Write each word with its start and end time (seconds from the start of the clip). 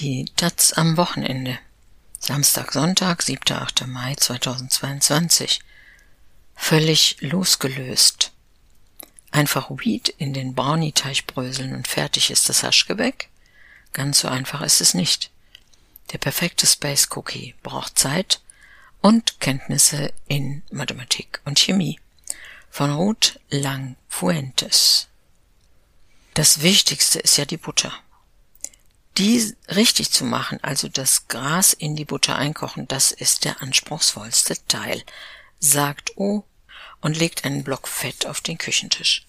Die 0.00 0.26
Taz 0.36 0.74
am 0.74 0.96
Wochenende. 0.96 1.58
Samstag, 2.20 2.70
Sonntag, 2.70 3.20
7. 3.20 3.52
8. 3.52 3.88
Mai 3.88 4.14
2022. 4.14 5.58
Völlig 6.54 7.16
losgelöst. 7.18 8.30
Einfach 9.32 9.70
Weed 9.70 10.08
in 10.10 10.34
den 10.34 10.54
Brownie-Teig 10.54 11.26
bröseln 11.26 11.74
und 11.74 11.88
fertig 11.88 12.30
ist 12.30 12.48
das 12.48 12.62
Haschgebäck? 12.62 13.28
Ganz 13.92 14.20
so 14.20 14.28
einfach 14.28 14.60
ist 14.60 14.80
es 14.80 14.94
nicht. 14.94 15.32
Der 16.12 16.18
perfekte 16.18 16.68
Space 16.68 17.08
Cookie 17.16 17.56
braucht 17.64 17.98
Zeit 17.98 18.40
und 19.00 19.40
Kenntnisse 19.40 20.12
in 20.28 20.62
Mathematik 20.70 21.40
und 21.44 21.58
Chemie. 21.58 21.98
Von 22.70 22.92
Ruth 22.92 23.40
Lang 23.50 23.96
Fuentes. 24.08 25.08
Das 26.34 26.62
Wichtigste 26.62 27.18
ist 27.18 27.36
ja 27.36 27.46
die 27.46 27.56
Butter. 27.56 27.92
Die 29.18 29.52
richtig 29.66 30.12
zu 30.12 30.24
machen, 30.24 30.62
also 30.62 30.88
das 30.88 31.26
Gras 31.26 31.72
in 31.72 31.96
die 31.96 32.04
Butter 32.04 32.36
einkochen, 32.36 32.86
das 32.86 33.10
ist 33.10 33.44
der 33.44 33.60
anspruchsvollste 33.60 34.54
Teil, 34.68 35.02
sagt 35.58 36.16
O 36.16 36.44
und 37.00 37.18
legt 37.18 37.44
einen 37.44 37.64
Block 37.64 37.88
Fett 37.88 38.26
auf 38.26 38.40
den 38.40 38.58
Küchentisch. 38.58 39.26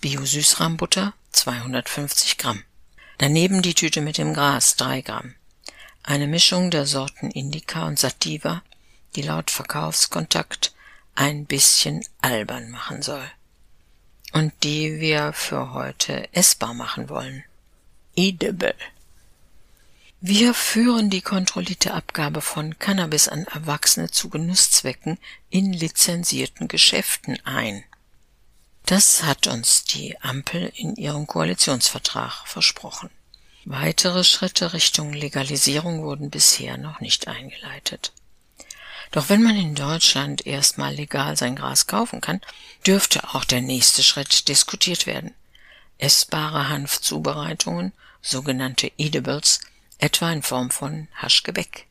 Bio-Süßrahmbutter 0.00 1.12
250 1.32 2.38
Gramm. 2.38 2.64
Daneben 3.18 3.60
die 3.60 3.74
Tüte 3.74 4.00
mit 4.00 4.16
dem 4.16 4.32
Gras 4.32 4.76
3 4.76 5.02
Gramm. 5.02 5.34
Eine 6.02 6.26
Mischung 6.26 6.70
der 6.70 6.86
Sorten 6.86 7.30
Indica 7.30 7.86
und 7.86 7.98
Sativa, 7.98 8.62
die 9.16 9.22
laut 9.22 9.50
Verkaufskontakt 9.50 10.72
ein 11.14 11.44
bisschen 11.44 12.02
albern 12.22 12.70
machen 12.70 13.02
soll. 13.02 13.30
Und 14.32 14.54
die 14.62 14.98
wir 14.98 15.34
für 15.34 15.74
heute 15.74 16.32
essbar 16.32 16.72
machen 16.72 17.10
wollen. 17.10 17.44
Edible. 18.16 18.74
Wir 20.22 20.52
führen 20.52 21.08
die 21.08 21.22
kontrollierte 21.22 21.94
Abgabe 21.94 22.42
von 22.42 22.78
Cannabis 22.78 23.26
an 23.28 23.44
Erwachsene 23.44 24.10
zu 24.10 24.28
Genusszwecken 24.28 25.18
in 25.48 25.72
lizenzierten 25.72 26.68
Geschäften 26.68 27.38
ein. 27.46 27.82
Das 28.84 29.22
hat 29.22 29.46
uns 29.46 29.84
die 29.84 30.20
Ampel 30.20 30.72
in 30.74 30.94
ihrem 30.96 31.26
Koalitionsvertrag 31.26 32.46
versprochen. 32.46 33.08
Weitere 33.64 34.22
Schritte 34.22 34.74
Richtung 34.74 35.14
Legalisierung 35.14 36.02
wurden 36.02 36.28
bisher 36.28 36.76
noch 36.76 37.00
nicht 37.00 37.26
eingeleitet. 37.26 38.12
Doch 39.12 39.30
wenn 39.30 39.42
man 39.42 39.56
in 39.56 39.74
Deutschland 39.74 40.46
erstmal 40.46 40.94
legal 40.94 41.38
sein 41.38 41.56
Gras 41.56 41.86
kaufen 41.86 42.20
kann, 42.20 42.42
dürfte 42.86 43.32
auch 43.32 43.46
der 43.46 43.62
nächste 43.62 44.02
Schritt 44.02 44.48
diskutiert 44.48 45.06
werden. 45.06 45.34
Essbare 45.96 46.68
Hanfzubereitungen, 46.68 47.94
sogenannte 48.20 48.92
Edibles, 48.98 49.60
etwa 50.02 50.32
in 50.32 50.42
Form 50.42 50.70
von 50.70 51.08
Haschgebäck. 51.14 51.86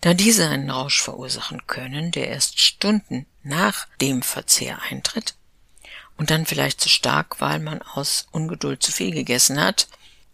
Da 0.00 0.14
diese 0.14 0.48
einen 0.48 0.70
Rausch 0.70 1.00
verursachen 1.00 1.66
können, 1.66 2.10
der 2.10 2.28
erst 2.28 2.60
Stunden 2.60 3.26
nach 3.42 3.86
dem 4.00 4.22
Verzehr 4.22 4.82
eintritt 4.82 5.34
und 6.16 6.30
dann 6.30 6.46
vielleicht 6.46 6.80
zu 6.80 6.88
stark, 6.88 7.40
weil 7.40 7.58
man 7.58 7.82
aus 7.82 8.26
Ungeduld 8.30 8.82
zu 8.82 8.92
viel 8.92 9.12
gegessen 9.12 9.60
hat, 9.60 9.88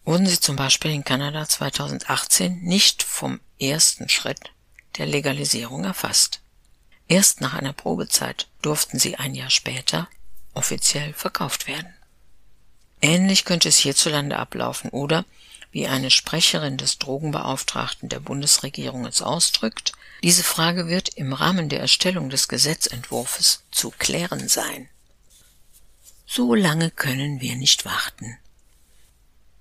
wurden 0.05 0.27
sie 0.27 0.41
zum 0.41 0.57
Beispiel 0.57 0.91
in 0.91 1.05
Kanada 1.05 1.49
2018 1.49 2.63
nicht 2.63 3.03
vom 3.03 3.41
ersten 3.61 4.09
Schritt 4.09 4.51
der 4.97 5.07
Legalisierung 5.07 5.85
erfasst. 5.85 6.41
Erst 7.07 7.41
nach 7.41 7.55
einer 7.55 7.73
Probezeit 7.73 8.49
durften 8.63 8.99
sie 8.99 9.17
ein 9.17 9.35
Jahr 9.35 9.51
später 9.51 10.09
offiziell 10.55 11.13
verkauft 11.13 11.67
werden. 11.67 11.93
Ähnlich 13.03 13.45
könnte 13.45 13.69
es 13.69 13.79
hierzulande 13.79 14.37
ablaufen 14.37 14.91
oder 14.91 15.25
wie 15.73 15.87
eine 15.87 16.11
Sprecherin 16.11 16.77
des 16.77 16.99
Drogenbeauftragten 16.99 18.09
der 18.09 18.21
Bundesregierung 18.21 19.07
es 19.07 19.23
ausdrückt, 19.23 19.93
diese 20.23 20.43
Frage 20.43 20.89
wird 20.89 21.11
im 21.11 21.33
Rahmen 21.33 21.69
der 21.69 21.81
Erstellung 21.81 22.29
des 22.29 22.49
Gesetzentwurfs 22.49 23.63
zu 23.71 23.91
klären 23.91 24.49
sein. 24.49 24.89
So 26.27 26.55
lange 26.55 26.91
können 26.91 27.41
wir 27.41 27.57
nicht 27.57 27.85
warten. 27.85 28.39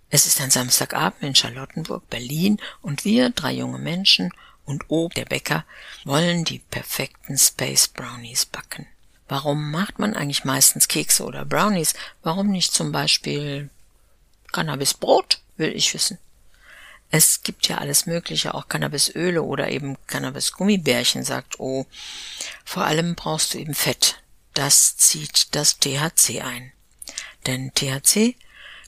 Es 0.09 0.25
ist 0.25 0.41
ein 0.41 0.51
Samstagabend 0.51 1.23
in 1.23 1.35
Charlottenburg, 1.35 2.09
Berlin, 2.09 2.59
und 2.81 3.05
wir, 3.05 3.29
drei 3.29 3.53
junge 3.53 3.77
Menschen 3.77 4.33
und 4.65 4.85
O, 4.89 5.09
der 5.15 5.25
Bäcker, 5.25 5.65
wollen 6.03 6.45
die 6.45 6.59
perfekten 6.59 7.37
Space 7.37 7.87
Brownies 7.87 8.45
backen. 8.45 8.87
Warum 9.29 9.71
macht 9.71 9.99
man 9.99 10.15
eigentlich 10.15 10.43
meistens 10.43 10.87
Kekse 10.87 11.23
oder 11.23 11.45
Brownies? 11.45 11.93
Warum 12.23 12.49
nicht 12.49 12.73
zum 12.73 12.91
Beispiel 12.91 13.69
Cannabisbrot? 14.51 15.39
will 15.59 15.75
ich 15.75 15.93
wissen. 15.93 16.17
Es 17.11 17.43
gibt 17.43 17.67
ja 17.67 17.77
alles 17.77 18.05
Mögliche, 18.05 18.53
auch 18.53 18.67
Cannabisöle 18.67 19.41
oder 19.43 19.69
eben 19.69 19.97
Cannabis-Gummibärchen, 20.07 21.23
sagt 21.23 21.59
O. 21.59 21.85
Vor 22.65 22.85
allem 22.85 23.15
brauchst 23.15 23.53
du 23.53 23.57
eben 23.59 23.75
Fett. 23.75 24.21
Das 24.53 24.97
zieht 24.97 25.53
das 25.55 25.79
THC 25.79 26.41
ein. 26.41 26.71
Denn 27.45 27.71
THC, 27.73 28.35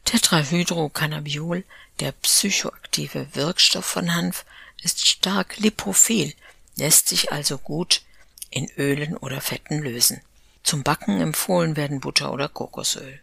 Tetrahydrocannabiol, 0.05 1.63
der 1.99 2.11
psychoaktive 2.13 3.35
Wirkstoff 3.35 3.85
von 3.85 4.13
Hanf, 4.13 4.45
ist 4.81 5.07
stark 5.07 5.57
lipophil, 5.57 6.33
lässt 6.75 7.09
sich 7.09 7.31
also 7.31 7.57
gut 7.57 8.01
in 8.49 8.69
Ölen 8.77 9.17
oder 9.17 9.41
Fetten 9.41 9.79
lösen. 9.79 10.21
Zum 10.63 10.83
Backen 10.83 11.21
empfohlen 11.21 11.75
werden 11.75 11.99
Butter 11.99 12.31
oder 12.31 12.47
Kokosöl. 12.47 13.19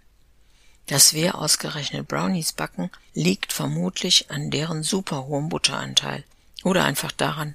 Dass 0.87 1.13
wir 1.13 1.37
ausgerechnet 1.37 2.09
Brownies 2.09 2.53
backen, 2.53 2.91
liegt 3.15 3.53
vermutlich 3.53 4.31
an 4.31 4.51
deren 4.51 4.83
super 4.83 5.27
hohem 5.27 5.49
Butteranteil 5.49 6.25
oder 6.65 6.85
einfach 6.85 7.13
daran, 7.13 7.55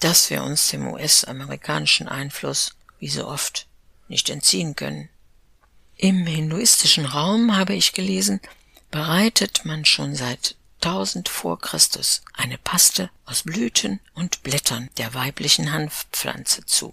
dass 0.00 0.30
wir 0.30 0.42
uns 0.42 0.68
dem 0.68 0.88
US-amerikanischen 0.88 2.08
Einfluss, 2.08 2.74
wie 2.98 3.08
so 3.08 3.28
oft, 3.28 3.66
nicht 4.08 4.28
entziehen 4.30 4.74
können. 4.74 5.08
Im 5.96 6.26
hinduistischen 6.26 7.06
Raum, 7.06 7.56
habe 7.56 7.74
ich 7.74 7.92
gelesen, 7.92 8.40
bereitet 8.90 9.64
man 9.64 9.84
schon 9.84 10.16
seit 10.16 10.56
1000 10.82 11.28
vor 11.28 11.60
Christus 11.60 12.22
eine 12.34 12.58
Paste 12.58 13.10
aus 13.24 13.44
Blüten 13.44 14.00
und 14.14 14.42
Blättern 14.42 14.90
der 14.98 15.14
weiblichen 15.14 15.72
Hanfpflanze 15.72 16.66
zu. 16.66 16.92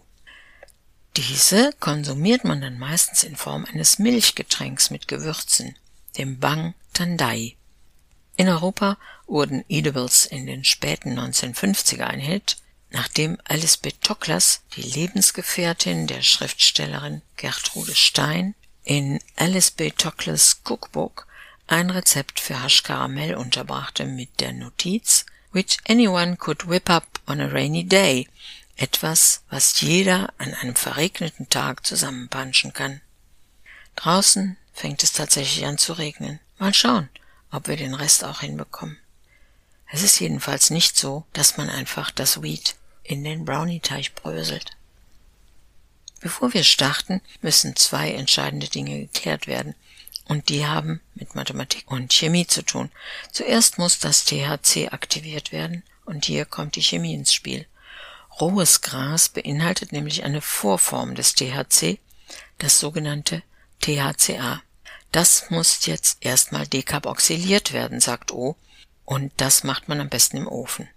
Diese 1.27 1.73
konsumiert 1.81 2.45
man 2.45 2.61
dann 2.61 2.79
meistens 2.79 3.25
in 3.25 3.35
Form 3.35 3.65
eines 3.65 3.99
Milchgetränks 3.99 4.89
mit 4.89 5.09
Gewürzen, 5.09 5.75
dem 6.17 6.39
Bang 6.39 6.75
Tandai. 6.93 7.57
In 8.37 8.47
Europa 8.47 8.97
wurden 9.27 9.65
Edibles 9.67 10.25
in 10.25 10.45
den 10.45 10.63
späten 10.63 11.19
1950er 11.19 12.05
ein 12.05 12.21
Hit, 12.21 12.55
nachdem 12.89 13.37
Alice 13.43 13.75
B. 13.75 13.91
Toklas, 13.91 14.61
die 14.77 14.81
Lebensgefährtin 14.81 16.07
der 16.07 16.21
Schriftstellerin 16.21 17.21
Gertrude 17.35 17.95
Stein, 17.95 18.55
in 18.85 19.19
Alice 19.35 19.71
B. 19.71 19.91
Toklas 19.91 20.61
Cookbook 20.63 21.27
ein 21.67 21.89
Rezept 21.89 22.39
für 22.39 22.63
Haschkaramell 22.63 23.35
unterbrachte 23.35 24.05
mit 24.05 24.39
der 24.39 24.53
Notiz 24.53 25.25
Which 25.51 25.79
anyone 25.85 26.37
could 26.37 26.69
whip 26.69 26.89
up 26.89 27.19
on 27.27 27.41
a 27.41 27.47
rainy 27.47 27.83
day, 27.83 28.27
etwas, 28.79 29.43
was 29.49 29.81
jeder 29.81 30.33
an 30.37 30.53
einem 30.53 30.75
verregneten 30.75 31.49
Tag 31.49 31.85
zusammenpanschen 31.85 32.73
kann. 32.73 33.01
Draußen 33.95 34.57
fängt 34.73 35.03
es 35.03 35.11
tatsächlich 35.11 35.65
an 35.65 35.77
zu 35.77 35.93
regnen. 35.93 36.39
Mal 36.57 36.73
schauen, 36.73 37.09
ob 37.51 37.67
wir 37.67 37.75
den 37.75 37.93
Rest 37.93 38.23
auch 38.23 38.39
hinbekommen. 38.39 38.97
Es 39.91 40.03
ist 40.03 40.19
jedenfalls 40.19 40.69
nicht 40.69 40.95
so, 40.95 41.25
dass 41.33 41.57
man 41.57 41.69
einfach 41.69 42.11
das 42.11 42.41
Weed 42.41 42.75
in 43.03 43.23
den 43.23 43.43
Brownie-Teig 43.43 44.15
bröselt. 44.15 44.71
Bevor 46.21 46.53
wir 46.53 46.63
starten, 46.63 47.21
müssen 47.41 47.75
zwei 47.75 48.11
entscheidende 48.13 48.67
Dinge 48.67 48.99
geklärt 48.99 49.47
werden. 49.47 49.75
Und 50.25 50.49
die 50.49 50.67
haben 50.67 51.01
mit 51.15 51.33
Mathematik 51.33 51.89
und 51.89 52.13
Chemie 52.13 52.45
zu 52.45 52.61
tun. 52.61 52.91
Zuerst 53.31 53.77
muss 53.77 53.99
das 53.99 54.25
THC 54.25 54.89
aktiviert 54.91 55.51
werden 55.51 55.83
und 56.05 56.25
hier 56.25 56.45
kommt 56.45 56.75
die 56.75 56.83
Chemie 56.83 57.15
ins 57.15 57.33
Spiel. 57.33 57.65
Rohes 58.39 58.81
Gras 58.81 59.29
beinhaltet 59.29 59.91
nämlich 59.91 60.23
eine 60.23 60.41
Vorform 60.41 61.15
des 61.15 61.35
THC, 61.35 61.99
das 62.57 62.79
sogenannte 62.79 63.43
THCA. 63.81 64.61
Das 65.11 65.49
muss 65.49 65.85
jetzt 65.85 66.19
erstmal 66.21 66.67
dekarboxyliert 66.67 67.73
werden, 67.73 67.99
sagt 67.99 68.31
O, 68.31 68.55
und 69.03 69.31
das 69.37 69.63
macht 69.63 69.89
man 69.89 69.99
am 69.99 70.09
besten 70.09 70.37
im 70.37 70.47
Ofen. 70.47 70.87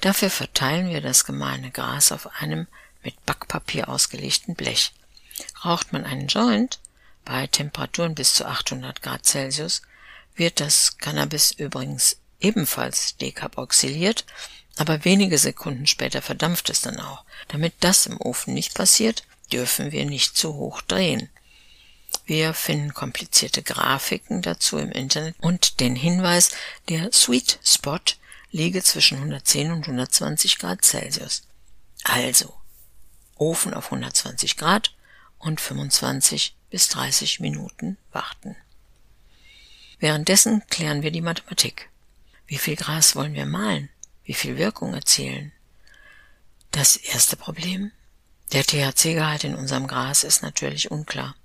Dafür 0.00 0.30
verteilen 0.30 0.88
wir 0.88 1.00
das 1.00 1.24
gemahlene 1.24 1.70
Gras 1.70 2.12
auf 2.12 2.28
einem 2.40 2.66
mit 3.02 3.24
Backpapier 3.26 3.88
ausgelegten 3.88 4.54
Blech. 4.54 4.92
Raucht 5.64 5.92
man 5.92 6.04
einen 6.04 6.28
Joint 6.28 6.80
bei 7.24 7.46
Temperaturen 7.46 8.14
bis 8.14 8.34
zu 8.34 8.46
800 8.46 9.02
Grad 9.02 9.26
Celsius, 9.26 9.82
wird 10.34 10.60
das 10.60 10.98
Cannabis 10.98 11.52
übrigens 11.52 12.18
ebenfalls 12.40 13.16
dekarboxyliert 13.16 14.24
aber 14.76 15.04
wenige 15.04 15.38
Sekunden 15.38 15.86
später 15.86 16.22
verdampft 16.22 16.70
es 16.70 16.82
dann 16.82 17.00
auch. 17.00 17.24
Damit 17.48 17.74
das 17.80 18.06
im 18.06 18.20
Ofen 18.20 18.54
nicht 18.54 18.74
passiert, 18.74 19.24
dürfen 19.52 19.92
wir 19.92 20.04
nicht 20.04 20.36
zu 20.36 20.54
hoch 20.54 20.82
drehen. 20.82 21.28
Wir 22.26 22.54
finden 22.54 22.92
komplizierte 22.92 23.62
Grafiken 23.62 24.42
dazu 24.42 24.78
im 24.78 24.90
Internet 24.90 25.36
und 25.40 25.80
den 25.80 25.96
Hinweis, 25.96 26.50
der 26.88 27.12
Sweet 27.12 27.58
Spot 27.64 28.00
liege 28.50 28.82
zwischen 28.82 29.18
110 29.18 29.70
und 29.70 29.84
120 29.84 30.58
Grad 30.58 30.84
Celsius. 30.84 31.42
Also 32.04 32.54
Ofen 33.36 33.74
auf 33.74 33.86
120 33.86 34.56
Grad 34.56 34.94
und 35.38 35.60
25 35.60 36.56
bis 36.70 36.88
30 36.88 37.40
Minuten 37.40 37.96
warten. 38.12 38.56
Währenddessen 39.98 40.62
klären 40.68 41.02
wir 41.02 41.10
die 41.10 41.20
Mathematik. 41.20 41.90
Wie 42.46 42.58
viel 42.58 42.76
Gras 42.76 43.16
wollen 43.16 43.34
wir 43.34 43.46
mahlen? 43.46 43.88
Wie 44.26 44.34
viel 44.34 44.58
Wirkung 44.58 44.92
erzielen? 44.92 45.52
Das 46.72 46.96
erste 46.96 47.36
Problem? 47.36 47.92
Der 48.52 48.64
THC-Gehalt 48.64 49.44
in 49.44 49.54
unserem 49.54 49.86
Gras 49.86 50.24
ist 50.24 50.42
natürlich 50.42 50.90
unklar. 50.90 51.36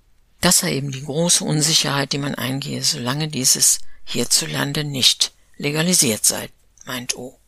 Das 0.42 0.60
sei 0.60 0.74
eben 0.74 0.92
die 0.92 1.04
große 1.06 1.44
Unsicherheit, 1.44 2.12
die 2.12 2.18
man 2.18 2.34
eingehe, 2.34 2.84
solange 2.84 3.28
dieses 3.28 3.80
hierzulande 4.04 4.84
nicht 4.84 5.32
legalisiert 5.58 6.26
sei, 6.26 6.50
meint 6.86 7.16
O. 7.16 7.40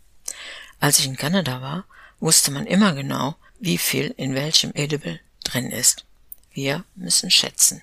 Als 0.79 0.99
ich 0.99 1.07
in 1.07 1.17
Kanada 1.17 1.61
war, 1.61 1.85
wusste 2.19 2.51
man 2.51 2.67
immer 2.67 2.93
genau, 2.93 3.35
wie 3.59 3.79
viel 3.79 4.13
in 4.17 4.35
welchem 4.35 4.71
Edible 4.75 5.19
drin 5.43 5.71
ist. 5.71 6.05
Wir 6.51 6.85
müssen 6.93 7.31
schätzen. 7.31 7.81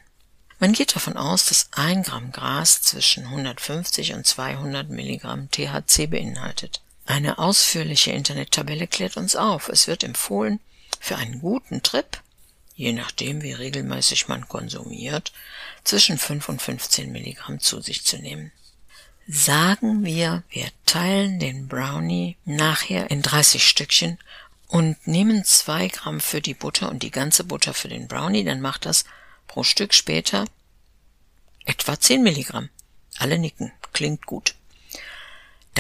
Man 0.60 0.72
geht 0.72 0.94
davon 0.94 1.16
aus, 1.16 1.46
dass 1.46 1.70
ein 1.72 2.04
Gramm 2.04 2.30
Gras 2.30 2.82
zwischen 2.82 3.24
150 3.24 4.14
und 4.14 4.24
200 4.24 4.88
Milligramm 4.88 5.50
THC 5.50 6.06
beinhaltet. 6.06 6.82
Eine 7.10 7.40
ausführliche 7.40 8.12
Internettabelle 8.12 8.86
klärt 8.86 9.16
uns 9.16 9.34
auf. 9.34 9.68
Es 9.68 9.88
wird 9.88 10.04
empfohlen, 10.04 10.60
für 11.00 11.16
einen 11.16 11.40
guten 11.40 11.82
Trip, 11.82 12.06
je 12.76 12.92
nachdem 12.92 13.42
wie 13.42 13.52
regelmäßig 13.52 14.28
man 14.28 14.48
konsumiert, 14.48 15.32
zwischen 15.82 16.18
5 16.18 16.48
und 16.48 16.62
15 16.62 17.10
Milligramm 17.10 17.58
zu 17.58 17.80
sich 17.80 18.04
zu 18.04 18.18
nehmen. 18.18 18.52
Sagen 19.26 20.04
wir, 20.04 20.44
wir 20.50 20.68
teilen 20.86 21.40
den 21.40 21.66
Brownie 21.66 22.36
nachher 22.44 23.10
in 23.10 23.22
30 23.22 23.66
Stückchen 23.66 24.16
und 24.68 25.04
nehmen 25.04 25.44
zwei 25.44 25.88
Gramm 25.88 26.20
für 26.20 26.40
die 26.40 26.54
Butter 26.54 26.88
und 26.90 27.02
die 27.02 27.10
ganze 27.10 27.42
Butter 27.42 27.74
für 27.74 27.88
den 27.88 28.06
Brownie, 28.06 28.44
dann 28.44 28.60
macht 28.60 28.86
das 28.86 29.04
pro 29.48 29.64
Stück 29.64 29.94
später 29.94 30.44
etwa 31.64 31.98
10 31.98 32.22
Milligramm. 32.22 32.68
Alle 33.18 33.36
nicken, 33.36 33.72
klingt 33.92 34.26
gut. 34.26 34.54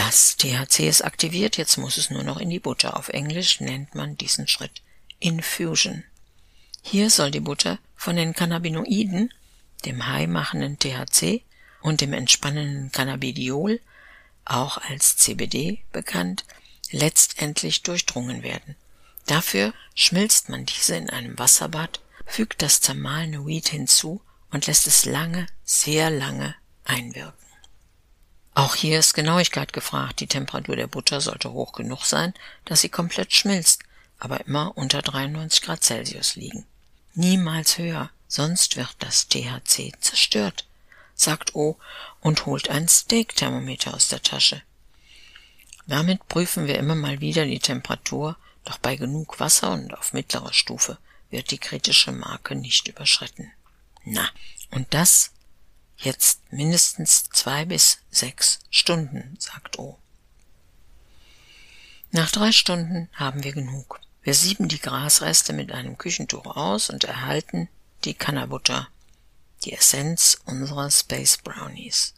Das 0.06 0.38
THC 0.38 0.88
ist 0.88 1.04
aktiviert, 1.04 1.58
jetzt 1.58 1.76
muss 1.76 1.98
es 1.98 2.08
nur 2.08 2.22
noch 2.22 2.38
in 2.38 2.48
die 2.48 2.58
Butter. 2.58 2.96
Auf 2.96 3.10
Englisch 3.10 3.60
nennt 3.60 3.94
man 3.94 4.16
diesen 4.16 4.48
Schritt 4.48 4.80
Infusion. 5.18 6.04
Hier 6.80 7.10
soll 7.10 7.30
die 7.30 7.40
Butter 7.40 7.78
von 7.96 8.16
den 8.16 8.32
Cannabinoiden, 8.32 9.30
dem 9.84 10.06
high-machenden 10.06 10.78
THC 10.78 11.42
und 11.82 12.00
dem 12.00 12.14
entspannenden 12.14 12.90
Cannabidiol, 12.90 13.78
auch 14.46 14.78
als 14.78 15.18
CBD 15.18 15.82
bekannt, 15.92 16.44
letztendlich 16.90 17.82
durchdrungen 17.82 18.42
werden. 18.42 18.76
Dafür 19.26 19.74
schmilzt 19.94 20.48
man 20.48 20.64
diese 20.64 20.96
in 20.96 21.10
einem 21.10 21.38
Wasserbad, 21.38 22.00
fügt 22.24 22.62
das 22.62 22.80
zermahlene 22.80 23.44
Weed 23.46 23.68
hinzu 23.68 24.22
und 24.50 24.66
lässt 24.66 24.86
es 24.86 25.04
lange, 25.04 25.46
sehr 25.62 26.08
lange 26.08 26.54
einwirken. 26.84 27.49
Auch 28.54 28.74
hier 28.74 28.98
ist 28.98 29.14
Genauigkeit 29.14 29.72
gefragt. 29.72 30.20
Die 30.20 30.26
Temperatur 30.26 30.76
der 30.76 30.86
Butter 30.86 31.20
sollte 31.20 31.52
hoch 31.52 31.72
genug 31.72 32.04
sein, 32.04 32.34
dass 32.64 32.80
sie 32.80 32.88
komplett 32.88 33.32
schmilzt, 33.32 33.84
aber 34.18 34.46
immer 34.46 34.76
unter 34.76 35.02
93 35.02 35.62
Grad 35.62 35.84
Celsius 35.84 36.36
liegen. 36.36 36.66
Niemals 37.14 37.78
höher, 37.78 38.10
sonst 38.28 38.76
wird 38.76 38.94
das 38.98 39.28
THC 39.28 39.92
zerstört, 40.00 40.66
sagt 41.14 41.54
O 41.54 41.78
und 42.20 42.46
holt 42.46 42.68
ein 42.70 42.88
Steak-Thermometer 42.88 43.94
aus 43.94 44.08
der 44.08 44.22
Tasche. 44.22 44.62
Damit 45.86 46.28
prüfen 46.28 46.66
wir 46.66 46.78
immer 46.78 46.94
mal 46.94 47.20
wieder 47.20 47.46
die 47.46 47.58
Temperatur, 47.58 48.36
doch 48.64 48.78
bei 48.78 48.96
genug 48.96 49.40
Wasser 49.40 49.72
und 49.72 49.96
auf 49.96 50.12
mittlerer 50.12 50.52
Stufe 50.52 50.98
wird 51.30 51.50
die 51.50 51.58
kritische 51.58 52.12
Marke 52.12 52.54
nicht 52.54 52.88
überschritten. 52.88 53.50
Na, 54.04 54.28
und 54.70 54.92
das 54.94 55.32
jetzt 56.00 56.52
mindestens 56.52 57.24
zwei 57.24 57.64
bis 57.64 57.98
sechs 58.10 58.60
Stunden, 58.70 59.36
sagt 59.38 59.78
O. 59.78 59.98
Nach 62.10 62.30
drei 62.30 62.52
Stunden 62.52 63.08
haben 63.12 63.44
wir 63.44 63.52
genug. 63.52 64.00
Wir 64.22 64.34
sieben 64.34 64.68
die 64.68 64.80
Grasreste 64.80 65.52
mit 65.52 65.72
einem 65.72 65.96
Küchentuch 65.96 66.44
aus 66.56 66.90
und 66.90 67.04
erhalten 67.04 67.68
die 68.04 68.14
Cannabutter, 68.14 68.88
die 69.64 69.72
Essenz 69.72 70.38
unserer 70.44 70.90
Space 70.90 71.38
Brownies. 71.38 72.14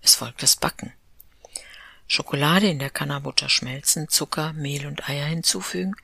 Es 0.00 0.16
folgt 0.16 0.42
das 0.42 0.56
Backen. 0.56 0.92
Schokolade 2.08 2.68
in 2.68 2.78
der 2.78 2.90
Cannabutter 2.90 3.48
schmelzen, 3.48 4.08
Zucker, 4.08 4.52
Mehl 4.52 4.86
und 4.86 5.08
Eier 5.08 5.26
hinzufügen, 5.26 5.94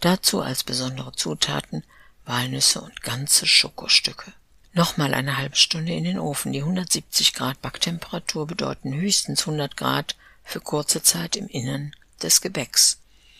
dazu 0.00 0.40
als 0.40 0.62
besondere 0.62 1.12
Zutaten 1.12 1.84
Walnüsse 2.24 2.80
und 2.80 3.02
ganze 3.02 3.46
Schokostücke. 3.46 4.32
Nochmal 4.74 5.12
eine 5.12 5.36
halbe 5.36 5.56
Stunde 5.56 5.92
in 5.92 6.04
den 6.04 6.18
Ofen. 6.18 6.52
Die 6.52 6.60
170 6.60 7.34
Grad 7.34 7.60
Backtemperatur 7.60 8.46
bedeuten 8.46 8.94
höchstens 8.94 9.40
100 9.40 9.76
Grad 9.76 10.16
für 10.44 10.60
kurze 10.60 11.02
Zeit 11.02 11.36
im 11.36 11.46
Innern 11.48 11.94
des 12.22 12.40
Gebäcks. 12.40 12.98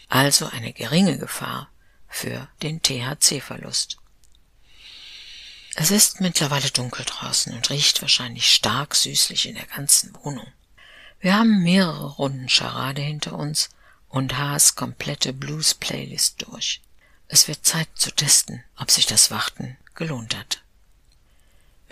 Also 0.08 0.46
eine 0.46 0.74
geringe 0.74 1.16
Gefahr 1.16 1.70
für 2.06 2.48
den 2.62 2.82
THC-Verlust. 2.82 3.96
Es 5.74 5.90
ist 5.90 6.20
mittlerweile 6.20 6.70
dunkel 6.70 7.06
draußen 7.06 7.54
und 7.54 7.70
riecht 7.70 8.02
wahrscheinlich 8.02 8.52
stark 8.52 8.94
süßlich 8.94 9.48
in 9.48 9.54
der 9.54 9.64
ganzen 9.64 10.14
Wohnung. 10.22 10.46
Wir 11.18 11.34
haben 11.34 11.62
mehrere 11.62 12.10
Runden 12.10 12.50
Charade 12.50 13.00
hinter 13.00 13.38
uns 13.38 13.70
und 14.10 14.36
Haas 14.36 14.74
komplette 14.74 15.32
Blues-Playlist 15.32 16.42
durch. 16.46 16.82
Es 17.28 17.48
wird 17.48 17.64
Zeit 17.64 17.88
zu 17.94 18.10
testen, 18.10 18.62
ob 18.76 18.90
sich 18.90 19.06
das 19.06 19.30
Warten 19.30 19.78
gelohnt 19.94 20.36
hat. 20.36 20.61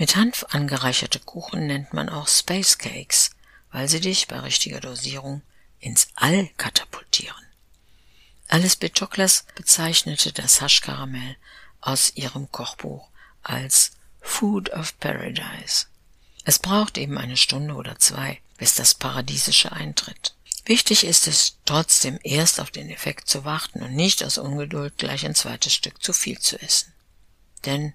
Mit 0.00 0.16
Hanf 0.16 0.46
angereicherte 0.48 1.20
Kuchen 1.20 1.66
nennt 1.66 1.92
man 1.92 2.08
auch 2.08 2.26
Space 2.26 2.78
Cakes, 2.78 3.32
weil 3.70 3.86
sie 3.86 4.00
dich 4.00 4.28
bei 4.28 4.38
richtiger 4.40 4.80
Dosierung 4.80 5.42
ins 5.78 6.08
All 6.14 6.48
katapultieren. 6.56 7.44
Alice 8.48 8.76
B. 8.76 8.90
Bezeichnete 9.54 10.32
das 10.32 10.62
Haschkaramell 10.62 11.36
aus 11.82 12.16
ihrem 12.16 12.50
Kochbuch 12.50 13.10
als 13.42 13.90
Food 14.22 14.70
of 14.70 14.98
Paradise. 15.00 15.84
Es 16.46 16.58
braucht 16.58 16.96
eben 16.96 17.18
eine 17.18 17.36
Stunde 17.36 17.74
oder 17.74 17.98
zwei, 17.98 18.40
bis 18.56 18.76
das 18.76 18.94
Paradiesische 18.94 19.70
eintritt. 19.70 20.34
Wichtig 20.64 21.04
ist 21.04 21.26
es 21.26 21.58
trotzdem 21.66 22.18
erst 22.22 22.58
auf 22.58 22.70
den 22.70 22.88
Effekt 22.88 23.28
zu 23.28 23.44
warten 23.44 23.82
und 23.82 23.94
nicht 23.94 24.24
aus 24.24 24.38
Ungeduld 24.38 24.96
gleich 24.96 25.26
ein 25.26 25.34
zweites 25.34 25.74
Stück 25.74 26.02
zu 26.02 26.14
viel 26.14 26.38
zu 26.38 26.58
essen. 26.58 26.90
Denn 27.66 27.92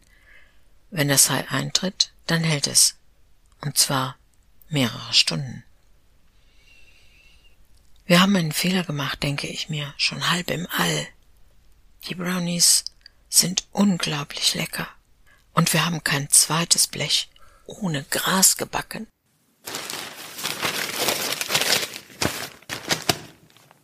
wenn 0.96 1.10
das 1.10 1.30
High 1.30 1.52
eintritt, 1.52 2.14
dann 2.26 2.44
hält 2.44 2.68
es. 2.68 2.96
Und 3.60 3.78
zwar 3.78 4.18
mehrere 4.70 5.14
Stunden. 5.14 5.66
Wir 8.06 8.22
haben 8.22 8.36
einen 8.36 8.54
Fehler 8.54 8.84
gemacht, 8.84 9.22
denke 9.22 9.48
ich 9.48 9.68
mir, 9.68 9.94
schon 9.98 10.32
halb 10.32 10.50
im 10.52 10.68
All. 10.78 11.08
Die 12.08 12.16
Brownies 12.16 12.86
sind 13.28 13.66
unglaublich 13.72 14.54
lecker. 14.54 14.88
Und 15.54 15.74
wir 15.74 15.86
haben 15.86 16.02
kein 16.04 16.30
zweites 16.30 16.88
Blech 16.88 17.30
ohne 17.66 18.06
Gras 18.06 18.56
gebacken. 18.56 19.08